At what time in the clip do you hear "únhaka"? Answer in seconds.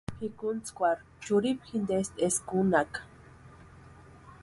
2.61-2.99